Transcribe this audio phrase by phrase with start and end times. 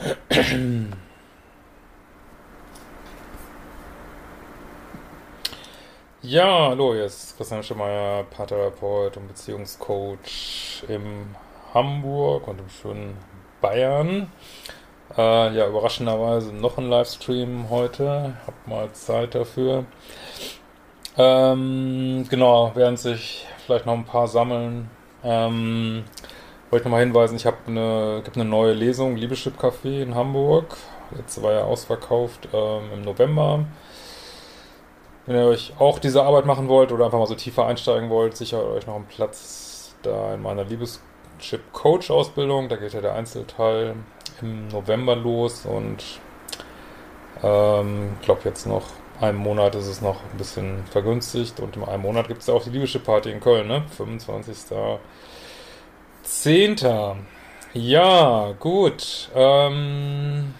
[6.22, 11.34] Ja, hallo, hier ist Christian Schemeier, Paartherapeut und Beziehungscoach in
[11.72, 13.16] Hamburg und im schönen
[13.60, 14.30] Bayern.
[15.16, 18.34] Äh, ja, überraschenderweise noch ein Livestream heute.
[18.46, 19.86] Hab mal Zeit dafür.
[21.16, 24.90] Ähm, genau, während sich vielleicht noch ein paar sammeln,
[25.24, 26.04] ähm,
[26.70, 30.76] wollte nochmal hinweisen, ich habe eine, gibt eine neue Lesung, Liebeschip Café in Hamburg.
[31.16, 33.64] Letzte war ja ausverkauft ähm, im November.
[35.26, 38.36] Wenn ihr euch auch diese Arbeit machen wollt oder einfach mal so tiefer einsteigen wollt,
[38.36, 42.68] sichert euch noch einen Platz da in meiner Liebeschip Coach Ausbildung.
[42.68, 43.96] Da geht ja der Einzelteil
[44.40, 46.20] im November los und
[47.42, 48.84] ähm, ich glaube jetzt noch
[49.20, 52.54] einen Monat ist es noch ein bisschen vergünstigt und in einem Monat gibt es ja
[52.54, 53.82] auch die Liebische Party in Köln, ne?
[56.30, 57.16] 25.10.
[57.74, 59.28] Ja, gut.
[59.34, 60.54] Ähm,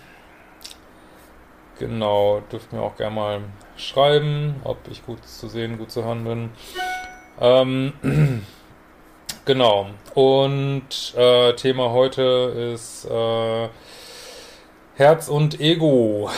[1.79, 3.41] genau, dürft mir auch gerne mal
[3.77, 6.51] schreiben, ob ich gut zu sehen, gut zu hören bin.
[7.41, 7.93] Ähm,
[9.45, 9.91] genau.
[10.15, 13.69] Und äh, Thema heute ist äh,
[14.97, 16.31] Herz und Ego.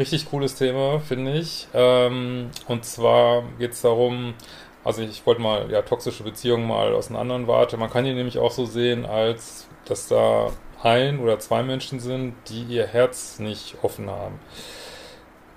[0.00, 1.68] Richtig cooles Thema, finde ich.
[1.74, 4.34] Ähm, und zwar geht es darum,
[4.84, 7.76] also ich wollte mal ja toxische Beziehungen mal aus einer anderen Warte.
[7.76, 10.50] Man kann die nämlich auch so sehen, als dass da
[10.82, 14.38] ein oder zwei Menschen sind, die ihr Herz nicht offen haben.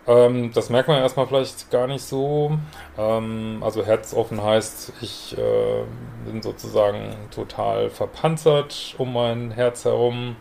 [0.05, 2.57] Ähm, das merkt man erstmal vielleicht gar nicht so.
[2.97, 5.83] Ähm, also herzoffen heißt, ich äh,
[6.25, 10.35] bin sozusagen total verpanzert um mein Herz herum.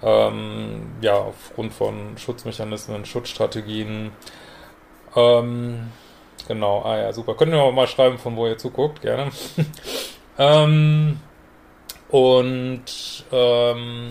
[0.00, 4.12] Ähm, ja, aufgrund von Schutzmechanismen, Schutzstrategien.
[5.16, 5.88] Ähm,
[6.48, 7.34] genau, ah ja, super.
[7.34, 9.30] Könnt ihr auch mal schreiben, von wo ihr zuguckt, gerne.
[10.38, 11.20] ähm,
[12.08, 12.84] und
[13.30, 14.08] ähm,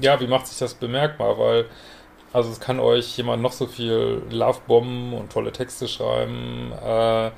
[0.00, 1.38] ja, wie macht sich das bemerkbar?
[1.38, 1.66] Weil,
[2.32, 6.72] also es kann euch jemand noch so viel Lovebomben und tolle Texte schreiben.
[6.72, 7.30] Äh,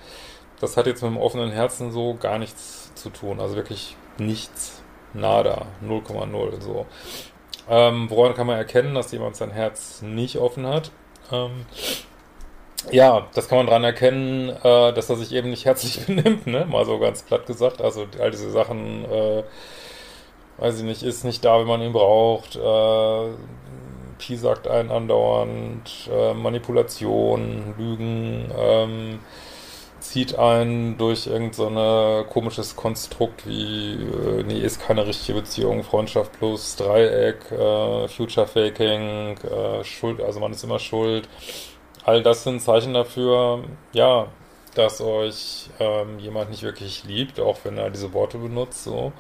[0.61, 3.41] das hat jetzt mit dem offenen Herzen so gar nichts zu tun.
[3.41, 6.87] Also wirklich nichts nada, 0,0 so.
[7.69, 10.91] Ähm, woran kann man erkennen, dass jemand sein Herz nicht offen hat?
[11.33, 11.67] Ähm,
[12.91, 16.67] ja, das kann man daran erkennen, äh, dass er sich eben nicht herzlich benimmt, ne?
[16.67, 17.81] Mal so ganz platt gesagt.
[17.81, 19.43] Also all diese Sachen, äh,
[20.59, 22.57] weiß ich nicht, ist nicht da, wenn man ihn braucht.
[22.57, 23.29] Äh,
[24.19, 29.19] Pi sagt einen andauernd, äh, Manipulation, Lügen, ähm,
[30.01, 36.33] zieht einen durch irgendein so komisches Konstrukt wie, äh, nee, ist keine richtige Beziehung, Freundschaft
[36.39, 41.29] plus Dreieck, äh, Future Faking, äh, Schuld, also man ist immer schuld.
[42.05, 44.27] All das sind Zeichen dafür, ja,
[44.75, 49.13] dass euch ähm, jemand nicht wirklich liebt, auch wenn er diese Worte benutzt, so.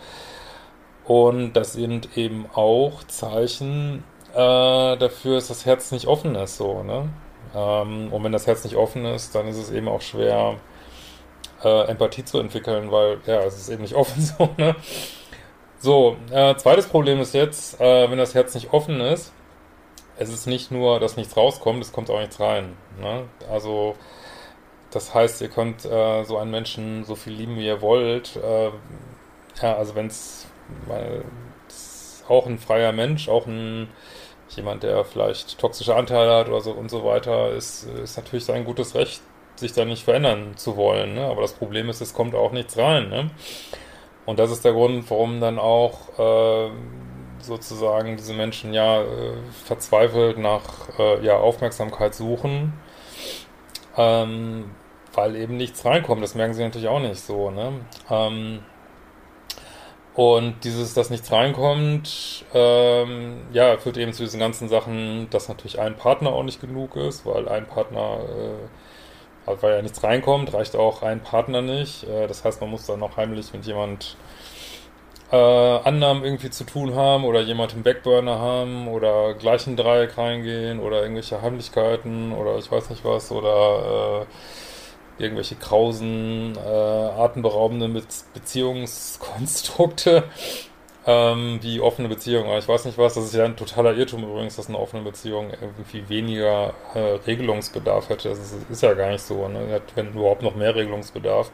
[1.05, 6.83] Und das sind eben auch Zeichen äh, dafür, dass das Herz nicht offen ist, so,
[6.83, 7.09] ne?
[7.55, 10.57] Ähm, und wenn das Herz nicht offen ist, dann ist es eben auch schwer,
[11.63, 14.77] äh, Empathie zu entwickeln, weil, ja, es ist eben nicht offen so, ne?
[15.79, 19.33] So, äh, zweites Problem ist jetzt, äh, wenn das Herz nicht offen ist,
[20.17, 22.77] es ist nicht nur, dass nichts rauskommt, es kommt auch nichts rein.
[23.01, 23.25] Ne?
[23.51, 23.97] Also,
[24.91, 28.37] das heißt, ihr könnt äh, so einen Menschen so viel lieben, wie ihr wollt.
[28.37, 28.71] Äh,
[29.61, 30.47] ja, also wenn es
[32.29, 33.89] auch ein freier Mensch, auch ein
[34.57, 38.65] jemand, der vielleicht toxische Anteile hat oder so und so weiter, ist, ist natürlich sein
[38.65, 39.21] gutes Recht,
[39.57, 41.15] sich da nicht verändern zu wollen.
[41.15, 41.25] Ne?
[41.27, 43.09] Aber das Problem ist, es kommt auch nichts rein.
[43.09, 43.31] Ne?
[44.27, 46.71] Und das ist der Grund, warum dann auch äh,
[47.47, 52.73] sozusagen diese Menschen ja äh, verzweifelt nach äh, ja, Aufmerksamkeit suchen,
[53.97, 54.71] ähm,
[55.13, 56.23] weil eben nichts reinkommt.
[56.23, 57.51] Das merken sie natürlich auch nicht so.
[57.51, 57.73] Ne?
[58.11, 58.61] Ähm,
[60.15, 65.81] und dieses, dass nichts reinkommt, ähm, ja, führt eben zu diesen ganzen Sachen, dass natürlich
[65.81, 68.69] ein Partner auch nicht genug ist, weil ein Partner äh,
[69.47, 72.05] weil ja nichts reinkommt, reicht auch ein Partner nicht.
[72.05, 74.17] Äh, das heißt, man muss dann noch heimlich mit jemand
[75.31, 80.17] äh, anderem irgendwie zu tun haben oder jemand im Backburner haben oder gleich in Dreieck
[80.19, 84.27] reingehen oder irgendwelche Heimlichkeiten oder ich weiß nicht was oder
[85.19, 88.03] irgendwelche krausen, äh, atemberaubenden Be
[88.35, 90.25] Beziehungskonstrukte,
[91.07, 92.59] ähm, wie offene Beziehungen.
[92.59, 95.51] Ich weiß nicht was, das ist ja ein totaler Irrtum übrigens, dass eine offene Beziehung
[95.51, 98.31] irgendwie weniger äh, Regelungsbedarf hätte.
[98.31, 99.81] Das ist, ist, ja gar nicht so, ne?
[99.95, 101.51] Wenn überhaupt noch mehr Regelungsbedarf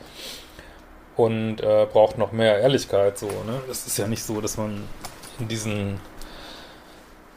[1.25, 3.61] und äh, braucht noch mehr Ehrlichkeit, so, ne?
[3.69, 4.89] Das ist ja nicht so, dass man
[5.39, 6.01] in diesen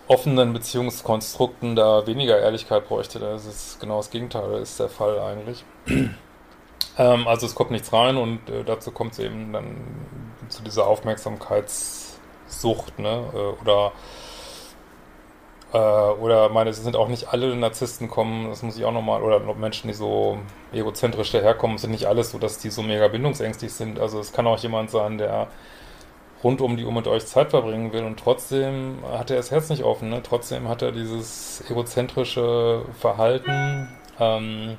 [0.08, 3.20] offenen Beziehungskonstrukten da weniger Ehrlichkeit bräuchte.
[3.20, 5.66] Das ist genau das Gegenteil, das ist der Fall eigentlich.
[6.98, 9.76] ähm, also es kommt nichts rein und äh, dazu kommt es eben dann
[10.48, 13.26] zu dieser Aufmerksamkeitssucht, ne?
[13.34, 13.92] Äh, oder
[15.74, 19.24] äh, oder meine, es sind auch nicht alle Narzissten kommen, das muss ich auch nochmal,
[19.24, 20.38] oder Menschen, die so
[20.72, 24.00] egozentrisch daherkommen, sind nicht alles so, dass die so mega bindungsängstlich sind.
[24.00, 25.48] Also es kann auch jemand sein, der
[26.44, 29.70] rund um die Uhr mit euch Zeit verbringen will und trotzdem hat er das Herz
[29.70, 30.22] nicht offen, ne?
[30.22, 33.88] Trotzdem hat er dieses egozentrische Verhalten,
[34.20, 34.78] ähm,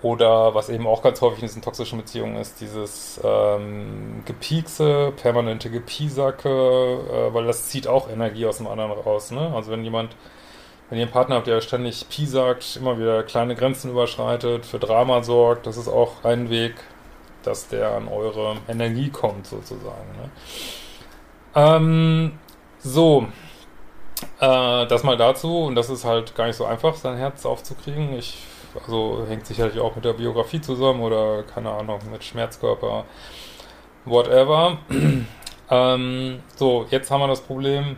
[0.00, 5.70] oder was eben auch ganz häufig in diesen toxischen Beziehungen ist, dieses ähm, Gepiekse, permanente
[5.70, 9.30] Gepiesacke, äh, weil das zieht auch Energie aus dem anderen raus.
[9.30, 9.52] Ne?
[9.54, 10.16] Also wenn jemand,
[10.88, 15.22] wenn ihr einen Partner habt, der ständig piesackt, immer wieder kleine Grenzen überschreitet, für Drama
[15.22, 16.74] sorgt, das ist auch ein Weg,
[17.44, 20.10] dass der an eure Energie kommt sozusagen.
[20.20, 20.30] Ne?
[21.54, 22.38] Ähm,
[22.80, 23.26] so,
[24.40, 28.14] äh, das mal dazu und das ist halt gar nicht so einfach, sein Herz aufzukriegen.
[28.14, 28.46] Ich
[28.80, 33.04] also hängt sicherlich auch mit der Biografie zusammen oder keine Ahnung, mit Schmerzkörper,
[34.04, 34.78] whatever.
[35.70, 37.96] ähm, so, jetzt haben wir das Problem,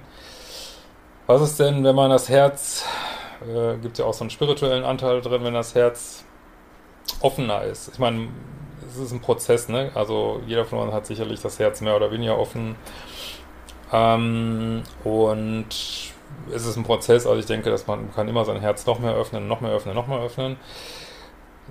[1.26, 2.84] was ist denn, wenn man das Herz,
[3.42, 6.24] äh, gibt ja auch so einen spirituellen Anteil drin, wenn das Herz
[7.20, 7.88] offener ist.
[7.92, 8.28] Ich meine,
[8.88, 9.90] es ist ein Prozess, ne?
[9.94, 12.76] Also jeder von uns hat sicherlich das Herz mehr oder weniger offen.
[13.92, 16.13] Ähm, und
[16.52, 19.14] es ist ein Prozess, also ich denke, dass man kann immer sein Herz noch mehr
[19.14, 20.56] öffnen, noch mehr öffnen, noch mehr öffnen.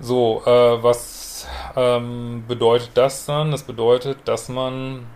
[0.00, 1.46] So, äh, was
[1.76, 3.50] ähm, bedeutet das dann?
[3.50, 5.06] Das bedeutet, dass man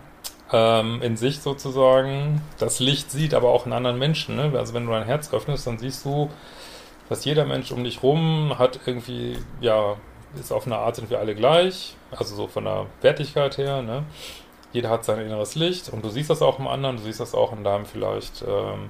[0.51, 4.35] ähm, in sich sozusagen das Licht sieht, aber auch in anderen Menschen.
[4.35, 4.51] Ne?
[4.55, 6.29] Also wenn du dein Herz öffnest, dann siehst du,
[7.09, 9.97] dass jeder Mensch um dich rum hat irgendwie, ja,
[10.39, 14.03] ist auf eine Art sind wir alle gleich, also so von der Wertigkeit her, ne?
[14.71, 17.33] Jeder hat sein inneres Licht und du siehst das auch im anderen, du siehst das
[17.33, 18.89] auch in deinem vielleicht ähm,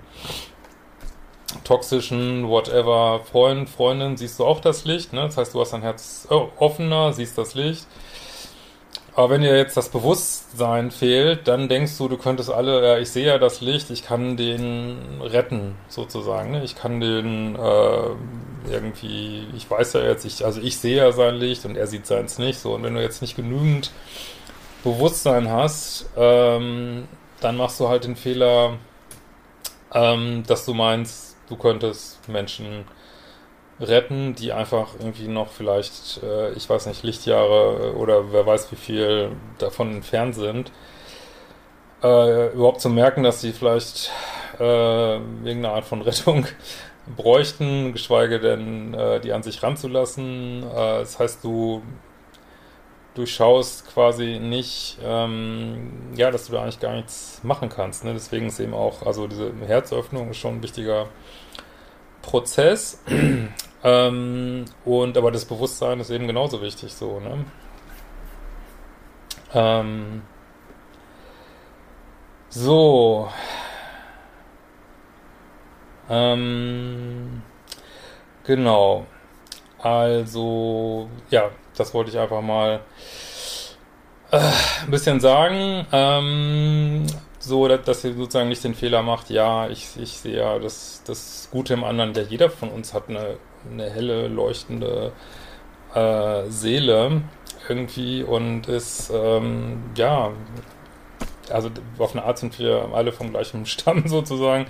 [1.63, 5.21] toxischen, whatever, Freund, Freundin, siehst du auch das Licht, ne?
[5.21, 7.87] Das heißt, du hast dein Herz offener, siehst das Licht.
[9.15, 13.09] Aber wenn dir jetzt das Bewusstsein fehlt, dann denkst du, du könntest alle, ja, ich
[13.09, 16.51] sehe ja das Licht, ich kann den retten, sozusagen.
[16.51, 16.63] Ne?
[16.63, 21.35] Ich kann den äh, irgendwie, ich weiß ja jetzt, ich, also ich sehe ja sein
[21.35, 22.59] Licht und er sieht seins nicht.
[22.59, 23.91] So, und wenn du jetzt nicht genügend
[24.83, 27.07] Bewusstsein hast, ähm,
[27.41, 28.77] dann machst du halt den Fehler,
[29.93, 32.85] ähm, dass du meinst, du könntest Menschen
[33.79, 38.75] retten, die einfach irgendwie noch vielleicht, äh, ich weiß nicht, Lichtjahre oder wer weiß wie
[38.75, 40.71] viel davon entfernt sind.
[42.03, 44.11] Äh, überhaupt zu merken, dass sie vielleicht
[44.59, 46.45] äh, irgendeine Art von Rettung
[47.15, 50.63] bräuchten, geschweige denn äh, die an sich ranzulassen.
[50.63, 51.81] Äh, das heißt, du
[53.15, 58.03] durchschaust quasi nicht, ähm, ja, dass du da eigentlich gar nichts machen kannst.
[58.03, 58.13] Ne?
[58.13, 61.07] Deswegen ist eben auch, also diese Herzöffnung ist schon ein wichtiger
[62.21, 63.03] Prozess.
[63.83, 67.45] ähm, und aber das Bewusstsein ist eben genauso wichtig so, ne?
[69.53, 70.21] Ähm,
[72.49, 73.29] so.
[76.09, 77.41] Ähm,
[78.43, 79.05] genau.
[79.81, 81.49] Also, ja,
[81.79, 82.81] das wollte ich einfach mal
[84.31, 85.85] äh, ein bisschen sagen.
[85.91, 87.05] Ähm,
[87.39, 91.47] so, dass, ihr sozusagen nicht den Fehler macht, ja, ich, ich sehe ja das, das
[91.51, 93.37] Gute im anderen, der jeder von uns hat eine,
[93.71, 95.13] eine helle, leuchtende
[95.93, 97.21] äh, Seele
[97.67, 100.31] irgendwie und ist, ähm, ja,
[101.49, 104.67] also auf eine Art sind wir alle vom gleichen Stamm sozusagen.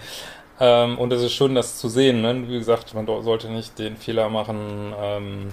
[0.59, 2.21] Ähm, und es ist schön, das zu sehen.
[2.21, 2.47] Ne?
[2.47, 5.49] Wie gesagt, man sollte nicht den Fehler machen, ähm,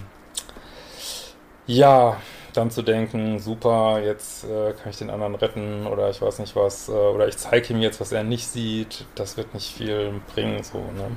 [1.67, 2.17] ja,
[2.53, 6.57] dann zu denken, super, jetzt äh, kann ich den anderen retten oder ich weiß nicht
[6.57, 10.21] was, äh, oder ich zeige ihm jetzt, was er nicht sieht, das wird nicht viel
[10.35, 11.17] bringen, so, ne.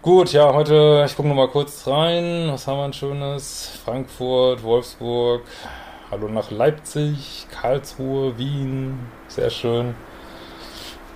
[0.00, 3.70] Gut, ja, heute, ich gucke nochmal kurz rein, was haben wir ein schönes?
[3.84, 5.42] Frankfurt, Wolfsburg,
[6.10, 9.94] hallo nach Leipzig, Karlsruhe, Wien, sehr schön.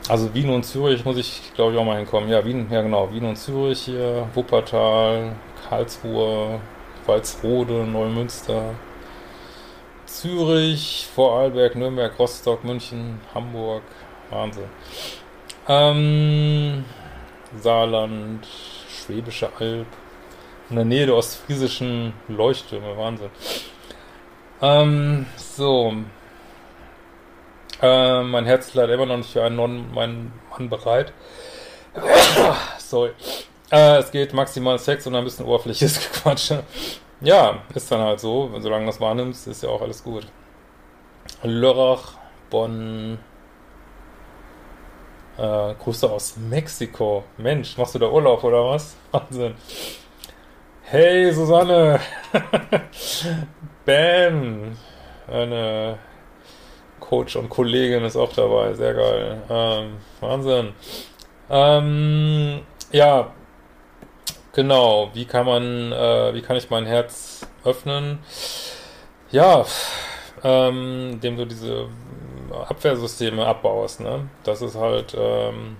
[0.08, 2.28] Also Wien und Zürich muss ich, glaube ich, auch mal hinkommen.
[2.28, 5.34] Ja, Wien, ja genau, Wien und Zürich hier, Wuppertal,
[5.68, 6.60] Karlsruhe,
[7.06, 8.74] Walsrode, Neumünster,
[10.06, 13.82] Zürich, Vorarlberg, Nürnberg, Rostock, München, Hamburg.
[14.30, 14.68] Wahnsinn.
[15.68, 16.84] Ähm,
[17.60, 18.46] Saarland,
[18.88, 19.86] Schwäbische Alb,
[20.70, 22.96] in der Nähe der ostfriesischen Leuchttürme.
[22.96, 23.30] Wahnsinn.
[24.62, 25.94] Ähm, so.
[27.82, 31.12] Äh, mein Herz leider immer noch nicht für einen non meinen Mann bereit.
[32.78, 33.10] Sorry.
[33.70, 36.62] Äh, es geht maximal Sex und ein bisschen oberflächliches Gequatsche.
[37.20, 38.50] Ja, ist dann halt so.
[38.58, 40.26] Solange du das wahrnimmst, ist ja auch alles gut.
[41.42, 42.14] Lörrach,
[42.50, 43.18] Bonn.
[45.38, 47.24] Äh, Grüße aus Mexiko.
[47.36, 48.96] Mensch, machst du da Urlaub oder was?
[49.10, 49.54] Wahnsinn.
[50.82, 52.00] Hey, Susanne.
[53.84, 54.76] Bam.
[55.26, 55.98] Eine
[57.00, 58.72] Coach und Kollegin ist auch dabei.
[58.74, 59.42] Sehr geil.
[59.50, 60.72] Ähm, Wahnsinn.
[61.50, 62.60] Ähm,
[62.92, 63.32] ja,
[64.56, 65.10] genau.
[65.14, 68.18] Wie kann man, äh, wie kann ich mein Herz öffnen?
[69.30, 69.64] Ja,
[70.42, 71.88] ähm, indem du diese
[72.68, 74.28] Abwehrsysteme abbaust, ne?
[74.44, 75.76] Das ist halt, ähm,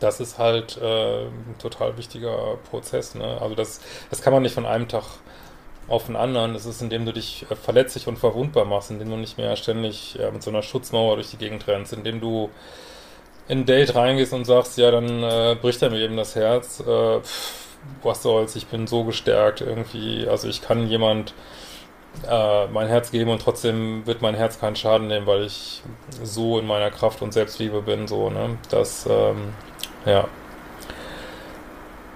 [0.00, 3.38] das ist halt äh, ein total wichtiger Prozess, ne?
[3.40, 3.80] Also das,
[4.10, 5.04] das kann man nicht von einem Tag
[5.88, 6.52] auf den anderen.
[6.54, 10.14] Das ist, indem du dich äh, verletzlich und verwundbar machst, indem du nicht mehr ständig
[10.16, 12.50] ja, mit so einer Schutzmauer durch die Gegend rennst, indem du
[13.48, 16.80] in ein Date reingehst und sagst, ja, dann äh, bricht er mir eben das Herz.
[16.80, 17.20] Äh,
[18.02, 20.26] was soll's, ich bin so gestärkt irgendwie.
[20.28, 21.34] Also ich kann jemand
[22.28, 25.82] äh, mein Herz geben und trotzdem wird mein Herz keinen Schaden nehmen, weil ich
[26.22, 28.58] so in meiner Kraft und Selbstliebe bin, so, ne?
[28.70, 29.52] Das, ähm,
[30.04, 30.26] ja.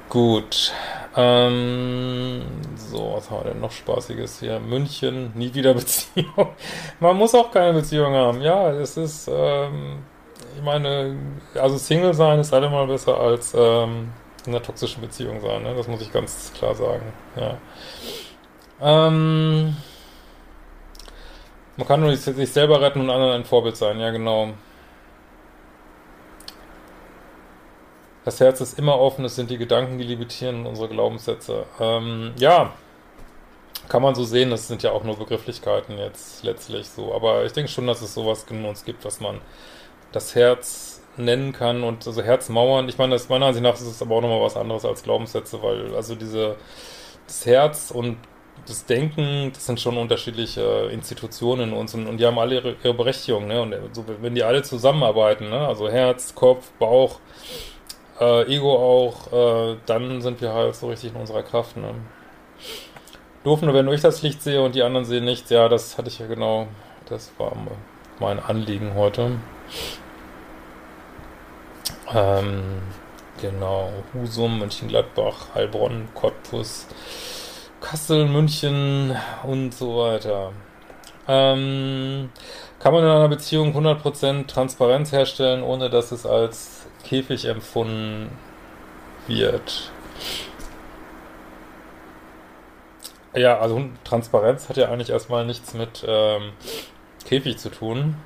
[0.09, 0.73] Gut.
[1.17, 2.43] Ähm,
[2.77, 4.61] so, was haben wir denn noch Spaßiges hier?
[4.61, 6.49] München, nie wieder Beziehung.
[7.01, 8.41] Man muss auch keine Beziehung haben.
[8.41, 10.05] Ja, es ist, ähm,
[10.57, 11.17] ich meine,
[11.55, 14.13] also Single sein ist allemal besser als ähm,
[14.47, 15.75] in einer toxischen Beziehung sein, ne?
[15.75, 17.13] Das muss ich ganz klar sagen.
[17.37, 17.59] Ja.
[18.81, 19.77] Ähm,
[21.77, 24.51] man kann nur sich selber retten und anderen ein Vorbild sein, ja genau.
[28.25, 31.65] Das Herz ist immer offen, es sind die Gedanken, die limitieren unsere Glaubenssätze.
[31.81, 32.73] Ähm, ja,
[33.89, 37.15] kann man so sehen, das sind ja auch nur Begrifflichkeiten jetzt letztlich so.
[37.15, 39.41] Aber ich denke schon, dass es sowas in uns gibt, was man
[40.13, 42.89] das Herz nennen kann und also Herzmauern.
[42.89, 45.63] Ich meine, das meiner Ansicht nach ist es aber auch nochmal was anderes als Glaubenssätze,
[45.63, 46.57] weil also diese
[47.27, 48.17] das Herz und
[48.67, 52.77] das Denken, das sind schon unterschiedliche Institutionen in uns und, und die haben alle ihre,
[52.83, 53.63] ihre Berechtigung, ne?
[53.63, 55.67] Und so, wenn die alle zusammenarbeiten, ne?
[55.67, 57.21] Also Herz, Kopf, Bauch,
[58.21, 59.33] äh, Ego auch,
[59.73, 61.95] äh, dann sind wir halt so richtig in unserer Kraft, ne?
[63.45, 65.49] Doof nur, wenn ich das Licht sehe und die anderen sehen nichts.
[65.49, 66.67] Ja, das hatte ich ja genau.
[67.09, 67.53] Das war
[68.19, 69.33] mein Anliegen heute.
[72.13, 72.83] Ähm,
[73.41, 73.93] genau.
[74.15, 76.87] Husum, Mönchengladbach, Heilbronn, Cottbus,
[77.81, 80.53] Kassel, München und so weiter.
[81.29, 82.31] Ähm,
[82.81, 88.31] kann man in einer Beziehung 100% Transparenz herstellen, ohne dass es als Käfig empfunden
[89.27, 89.93] wird.
[93.35, 96.53] Ja, also Transparenz hat ja eigentlich erstmal nichts mit ähm,
[97.25, 98.17] Käfig zu tun.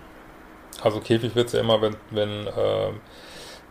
[0.83, 2.93] Also Käfig wird es ja immer, wenn, wenn äh,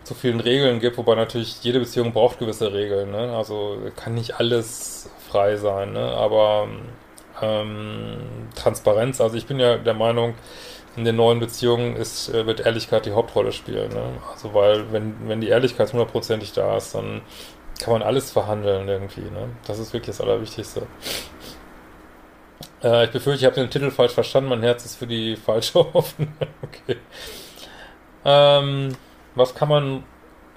[0.04, 3.12] zu vielen Regeln gibt, wobei natürlich jede Beziehung braucht gewisse Regeln.
[3.12, 3.36] Ne?
[3.36, 6.00] Also kann nicht alles frei sein, ne?
[6.00, 6.68] aber
[7.42, 8.18] ähm,
[8.56, 10.36] Transparenz, also ich bin ja der Meinung,
[10.96, 13.90] in den neuen Beziehungen ist, äh, wird Ehrlichkeit die Hauptrolle spielen.
[13.90, 14.04] Ne?
[14.32, 17.22] Also weil, wenn, wenn die Ehrlichkeit hundertprozentig da ist, dann
[17.80, 19.22] kann man alles verhandeln irgendwie.
[19.22, 19.50] Ne?
[19.66, 20.84] Das ist wirklich das Allerwichtigste.
[22.84, 24.50] Äh, ich befürchte, ich habe den Titel falsch verstanden.
[24.50, 26.34] Mein Herz ist für die falsche Hoffnung.
[26.62, 26.98] okay.
[28.26, 28.96] Ähm,
[29.36, 30.04] was kann man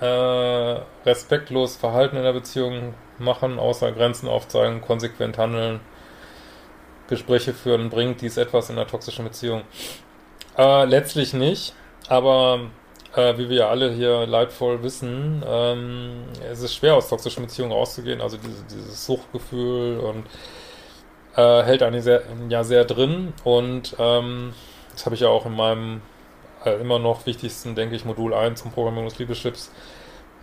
[0.01, 5.81] äh, respektlos Verhalten in der Beziehung machen, außer Grenzen aufzeigen, konsequent handeln,
[7.09, 9.63] Gespräche führen, bringt dies etwas in einer toxischen Beziehung?
[10.59, 11.75] Äh, letztlich nicht,
[12.09, 12.61] aber
[13.15, 17.73] äh, wie wir ja alle hier leidvoll wissen, ähm, es ist schwer aus toxischen Beziehungen
[17.73, 20.25] rauszugehen, also diese, dieses Suchtgefühl und
[21.37, 24.55] äh, hält einen sehr, ja sehr drin und ähm,
[24.93, 26.03] das habe ich ja auch in meinem
[26.65, 29.71] äh, immer noch wichtigsten, denke ich, Modul 1 zum Programmierung des Liebeschips,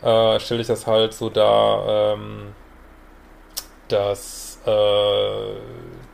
[0.02, 2.54] äh, stelle ich das halt so dar, ähm,
[3.88, 5.56] dass äh,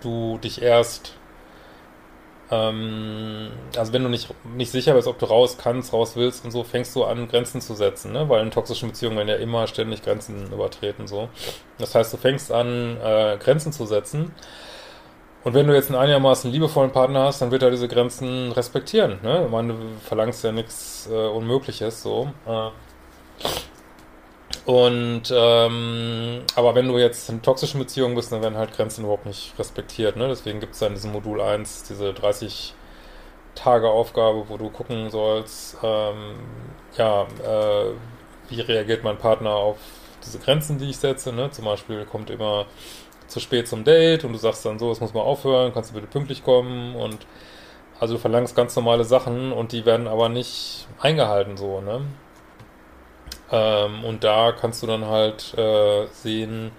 [0.02, 1.14] du dich erst
[2.52, 6.52] ähm, also wenn du nicht, nicht sicher bist, ob du raus kannst, raus willst und
[6.52, 8.28] so, fängst du an, Grenzen zu setzen, ne?
[8.28, 11.30] Weil in toxischen Beziehungen werden ja immer ständig Grenzen übertreten, so.
[11.78, 14.34] Das heißt, du fängst an, äh, Grenzen zu setzen.
[15.44, 19.20] Und wenn du jetzt einen einigermaßen liebevollen Partner hast, dann wird er diese Grenzen respektieren,
[19.24, 19.46] ne?
[19.46, 22.30] Ich meine, du verlangst ja nichts äh, Unmögliches, so.
[22.46, 22.70] Äh,
[24.66, 29.26] und ähm, aber wenn du jetzt in toxischen Beziehungen bist, dann werden halt Grenzen überhaupt
[29.26, 30.16] nicht respektiert.
[30.16, 30.28] Ne?
[30.28, 32.76] Deswegen gibt es dann in diesem Modul 1 diese 30
[33.56, 36.36] Tage Aufgabe, wo du gucken sollst, ähm,
[36.98, 37.94] ja, äh,
[38.50, 39.78] wie reagiert mein Partner auf
[40.24, 41.50] diese Grenzen, die ich setze, ne?
[41.52, 42.68] Zum Beispiel kommt immer
[43.30, 45.96] zu spät zum Date und du sagst dann so, es muss mal aufhören, kannst du
[45.96, 47.26] bitte pünktlich kommen und
[48.00, 52.02] also du verlangst ganz normale Sachen und die werden aber nicht eingehalten so, ne?
[53.52, 56.72] Ähm, und da kannst du dann halt äh, sehen,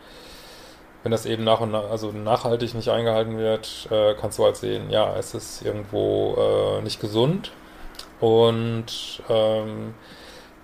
[1.03, 4.57] wenn das eben nach und nach, also nachhaltig nicht eingehalten wird, äh, kannst du halt
[4.57, 6.37] sehen, ja, es ist irgendwo
[6.79, 7.53] äh, nicht gesund.
[8.21, 9.95] Und ähm,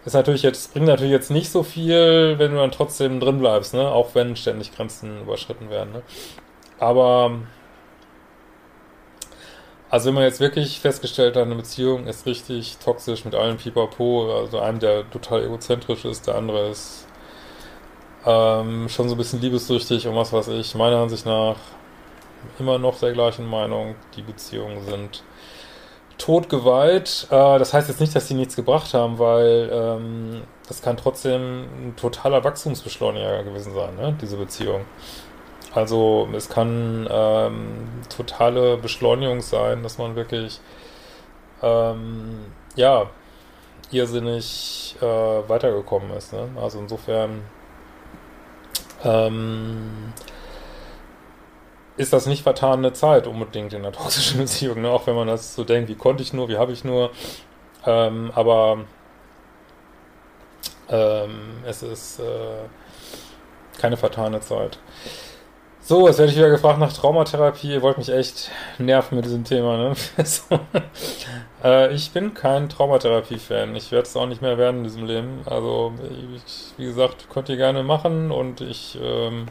[0.07, 3.75] ist natürlich jetzt, bringt natürlich jetzt nicht so viel, wenn du dann trotzdem drin bleibst,
[3.75, 3.91] ne?
[3.91, 5.93] Auch wenn ständig Grenzen überschritten werden.
[5.93, 6.03] Ne?
[6.79, 7.33] Aber
[9.91, 14.41] also wenn man jetzt wirklich festgestellt hat, eine Beziehung ist richtig toxisch mit allen Pipapo,
[14.41, 17.07] also einem, der total egozentrisch ist, der andere ist
[18.25, 20.75] ähm, schon so ein bisschen liebessüchtig und was weiß ich.
[20.75, 21.57] Meiner Ansicht nach
[22.59, 25.25] immer noch der gleichen Meinung, die Beziehungen sind
[26.19, 27.27] totgeweiht.
[27.31, 31.63] Äh, das heißt jetzt nicht, dass sie nichts gebracht haben, weil ähm, das kann trotzdem
[31.63, 34.17] ein totaler Wachstumsbeschleuniger gewesen sein, ne?
[34.21, 34.85] diese Beziehung.
[35.75, 40.61] Also es kann ähm, totale Beschleunigung sein, dass man wirklich
[41.63, 42.47] ähm,
[42.77, 43.11] ja
[43.91, 46.33] irrsinnig äh, weitergekommen ist.
[46.33, 46.49] Ne?
[46.61, 47.43] Also insofern
[49.05, 50.13] ähm,
[51.97, 54.91] ist das nicht vertane Zeit unbedingt in einer toxischen Beziehung, ne?
[54.91, 57.11] auch wenn man das so denkt, wie konnte ich nur, wie habe ich nur.
[57.87, 58.85] Ähm, aber
[60.89, 62.69] ähm, es ist äh,
[63.81, 64.79] keine vertane Zeit.
[65.81, 67.75] So, jetzt werde ich wieder gefragt nach Traumatherapie.
[67.75, 69.77] Ihr wollt mich echt nerven mit diesem Thema.
[69.77, 69.95] Ne?
[71.65, 73.77] äh, ich bin kein Traumatherapie-Fan.
[73.77, 75.43] Ich werde es auch nicht mehr werden in diesem Leben.
[75.47, 75.93] Also,
[76.45, 78.99] ich, wie gesagt, könnt ihr gerne machen und ich.
[79.01, 79.47] Ähm,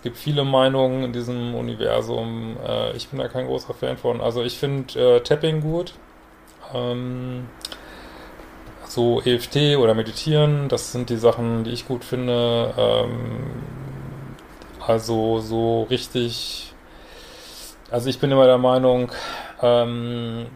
[0.00, 2.56] es gibt viele Meinungen in diesem Universum.
[2.66, 4.22] Äh, ich bin da kein großer Fan von.
[4.22, 5.92] Also, ich finde äh, Tapping gut.
[6.74, 7.48] Ähm,
[8.86, 12.72] so EFT oder Meditieren, das sind die Sachen, die ich gut finde.
[12.78, 13.62] Ähm,
[14.86, 16.72] also so richtig,
[17.90, 19.12] also ich bin immer der Meinung,
[19.60, 20.46] ähm,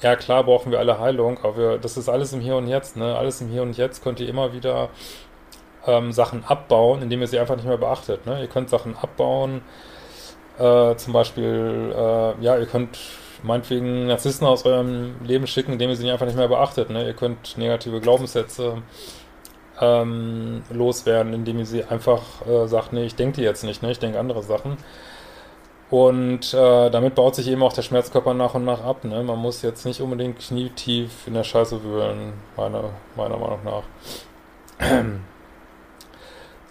[0.00, 2.96] ja klar brauchen wir alle Heilung, aber wir, das ist alles im Hier und Jetzt,
[2.96, 3.14] ne?
[3.14, 4.88] Alles im Hier und Jetzt könnt ihr immer wieder
[5.86, 8.26] ähm, Sachen abbauen, indem ihr sie einfach nicht mehr beachtet.
[8.26, 8.40] Ne?
[8.40, 9.62] Ihr könnt Sachen abbauen,
[10.58, 12.98] äh, zum Beispiel, äh, ja, ihr könnt
[13.42, 16.90] meinetwegen Narzissten aus eurem Leben schicken, indem ihr sie einfach nicht mehr beachtet.
[16.90, 17.06] Ne?
[17.06, 18.82] Ihr könnt negative Glaubenssätze
[19.80, 23.90] ähm, loswerden, indem ihr sie einfach äh, sagt, nee, ich denke die jetzt nicht, ne?
[23.90, 24.78] ich denke andere Sachen.
[25.88, 29.04] Und äh, damit baut sich eben auch der Schmerzkörper nach und nach ab.
[29.04, 29.22] Ne?
[29.22, 33.82] Man muss jetzt nicht unbedingt knietief in der Scheiße wühlen, meiner, meiner Meinung nach.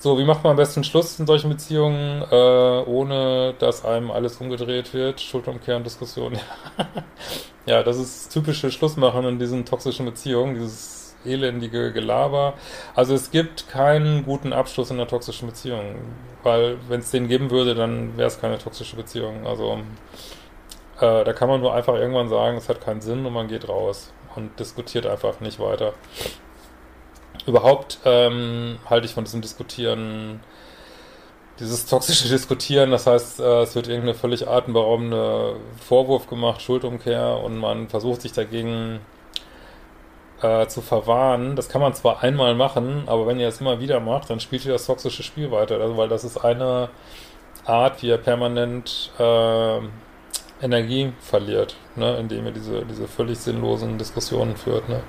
[0.06, 4.38] So, wie macht man am besten Schluss in solchen Beziehungen, äh, ohne dass einem alles
[4.38, 5.20] umgedreht wird?
[5.20, 6.38] Schulterumkehr und Diskussion.
[7.66, 12.54] ja, das ist typische Schlussmachen in diesen toxischen Beziehungen, dieses elendige Gelaber.
[12.94, 15.96] Also es gibt keinen guten Abschluss in einer toxischen Beziehung,
[16.44, 19.48] weil wenn es den geben würde, dann wäre es keine toxische Beziehung.
[19.48, 19.80] Also
[21.00, 23.68] äh, da kann man nur einfach irgendwann sagen, es hat keinen Sinn und man geht
[23.68, 25.94] raus und diskutiert einfach nicht weiter.
[27.48, 30.40] Überhaupt ähm, halte ich von diesem Diskutieren
[31.60, 37.58] dieses toxische Diskutieren, das heißt, äh, es wird irgendeine völlig atemberaubende Vorwurf gemacht, Schuldumkehr und
[37.58, 39.00] man versucht sich dagegen
[40.42, 41.56] äh, zu verwahren.
[41.56, 44.66] Das kann man zwar einmal machen, aber wenn ihr es immer wieder macht, dann spielt
[44.66, 45.80] ihr das toxische Spiel weiter.
[45.80, 46.90] Also, weil das ist eine
[47.66, 49.80] Art, wie ihr permanent äh,
[50.62, 52.18] Energie verliert, ne?
[52.18, 54.90] indem ihr diese, diese völlig sinnlosen Diskussionen führt.
[54.90, 55.02] Ne?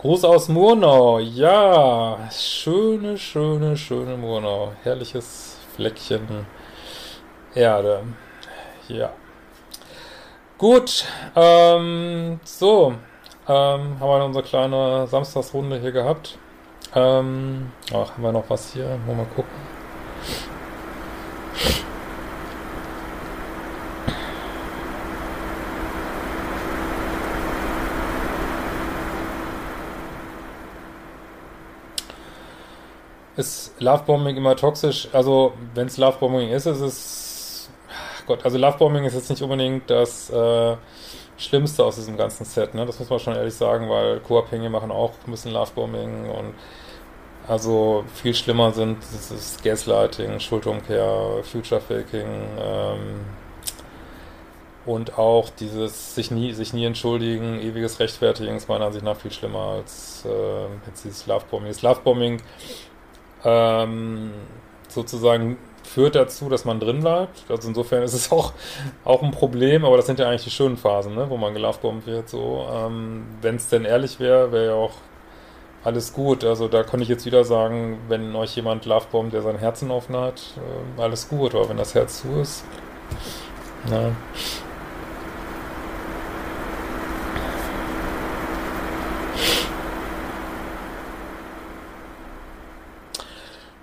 [0.00, 1.18] Gruß aus Murnau.
[1.18, 4.72] Ja, schöne, schöne, schöne Murnau.
[4.82, 6.46] Herrliches Fleckchen
[7.54, 8.04] Erde.
[8.88, 9.12] Ja.
[10.56, 11.04] Gut,
[11.36, 12.94] ähm, so,
[13.46, 16.38] ähm, haben wir unsere kleine Samstagsrunde hier gehabt.
[16.94, 18.98] Ähm, ach, haben wir noch was hier?
[19.06, 19.52] Mal gucken.
[33.40, 35.08] Ist Lovebombing immer toxisch?
[35.14, 37.70] Also, wenn es Lovebombing ist, ist es
[38.26, 40.76] Gott, also Lovebombing ist jetzt nicht unbedingt das äh,
[41.38, 42.84] Schlimmste aus diesem ganzen Set, ne?
[42.84, 46.52] Das muss man schon ehrlich sagen, weil Co-Abhängige machen auch ein bisschen Lovebombing und
[47.48, 52.26] also viel schlimmer sind dieses Gaslighting, Schuldumkehr, Future Faking
[52.60, 53.24] ähm,
[54.84, 59.32] und auch dieses sich nie, sich nie entschuldigen, ewiges Rechtfertigen ist meiner Ansicht nach viel
[59.32, 61.68] schlimmer als äh, jetzt dieses Lovebombing.
[61.68, 62.42] Das Lovebombing
[63.44, 64.32] ähm,
[64.88, 67.44] sozusagen führt dazu, dass man drin bleibt.
[67.48, 68.52] Also insofern ist es auch,
[69.04, 72.06] auch ein Problem, aber das sind ja eigentlich die schönen Phasen, ne, wo man gelovebombt
[72.06, 72.28] wird.
[72.28, 74.92] So, ähm, wenn es denn ehrlich wäre, wäre ja auch
[75.82, 76.44] alles gut.
[76.44, 80.16] Also da kann ich jetzt wieder sagen, wenn euch jemand Lovebomb, der sein Herzen offen
[80.16, 80.42] hat,
[80.98, 81.54] äh, alles gut.
[81.54, 82.64] Aber wenn das Herz zu ist,
[83.88, 84.12] na.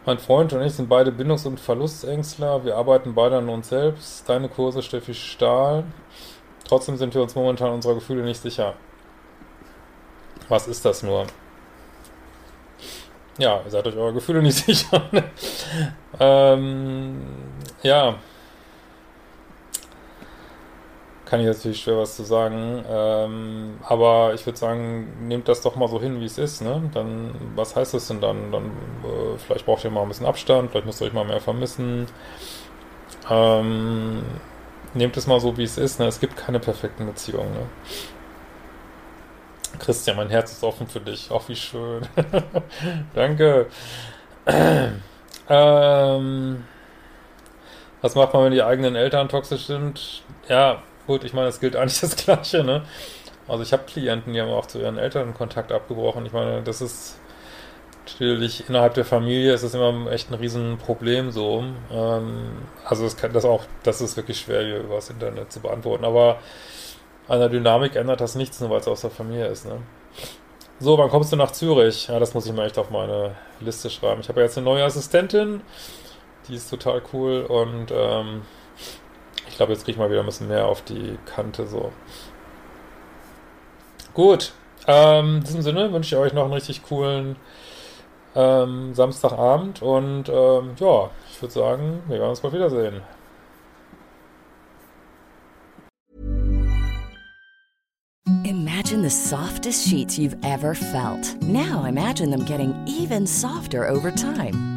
[0.08, 2.63] Mein Freund und ich sind beide Bindungs- und Verlustängstler.
[2.63, 4.30] Wir arbeiten beide an uns selbst.
[4.30, 5.84] Deine Kurse, Steffi Stahl.
[6.63, 8.76] Trotzdem sind wir uns momentan unserer Gefühle nicht sicher.
[10.48, 11.28] Was ist das nur?
[13.38, 15.02] Ja, ihr seid euch eure Gefühle nicht sicher.
[16.22, 17.20] ähm,
[17.84, 18.15] ja.
[21.30, 22.86] Kann ich natürlich schwer was zu sagen.
[22.90, 26.62] Ähm, aber ich würde sagen, nehmt das doch mal so hin, wie es ist.
[26.62, 26.90] Ne?
[26.94, 28.52] Dann, was heißt das denn dann?
[28.52, 31.42] Dann äh, vielleicht braucht ihr mal ein bisschen Abstand, vielleicht müsst ihr euch mal mehr
[31.42, 32.08] vermissen.
[33.30, 34.24] Ähm,
[34.94, 36.00] nehmt es mal so, wie es ist.
[36.00, 36.08] Ne?
[36.08, 37.52] Es gibt keine perfekten Beziehungen.
[37.52, 37.68] Ne?
[39.80, 41.30] Christian, mein Herz ist offen für dich.
[41.30, 42.08] Auch wie schön.
[43.13, 43.68] Danke.
[45.50, 46.63] ähm,
[48.02, 50.24] was macht man, wenn die eigenen Eltern toxisch sind?
[50.48, 52.84] Ja, gut, ich meine, es gilt eigentlich das Gleiche, ne?
[53.48, 56.26] Also ich habe Klienten, die haben auch zu ihren Eltern Kontakt abgebrochen.
[56.26, 57.17] Ich meine, das ist
[58.06, 61.63] natürlich innerhalb der Familie ist es immer echt ein Riesenproblem so.
[61.91, 62.52] Ähm,
[62.86, 66.06] also es kann das auch, das ist wirklich schwer hier über das Internet zu beantworten.
[66.06, 66.39] Aber
[67.28, 69.65] an der Dynamik ändert das nichts, nur weil es aus der Familie ist.
[69.65, 69.78] Ne?
[70.80, 72.08] So, wann kommst du nach Zürich?
[72.08, 74.22] Ja, das muss ich mir echt auf meine Liste schreiben.
[74.22, 75.62] Ich habe ja jetzt eine neue Assistentin,
[76.48, 78.43] die ist total cool und ähm,
[79.58, 81.91] glaube, jetzt kriege ich mal wieder ein bisschen mehr auf die Kante so.
[84.13, 84.54] Gut,
[84.88, 87.36] ähm, in diesem Sinne wünsche ich euch noch einen richtig coolen
[88.36, 93.02] ähm, Samstagabend und ähm, ja, ich würde sagen, wir werden uns bald wiedersehen.
[98.43, 101.36] Imagine the softest sheets you've ever felt.
[101.41, 104.77] Now imagine them getting even softer over time.